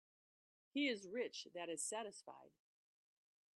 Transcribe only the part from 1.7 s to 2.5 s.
satisfied.